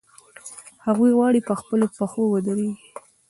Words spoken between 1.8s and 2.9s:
پښو ودرېږي.